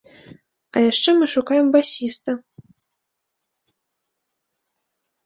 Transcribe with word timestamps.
А 0.75 0.81
яшчэ 0.91 1.09
мы 1.19 1.25
шукаем 1.33 1.67
басіста. 1.75 2.31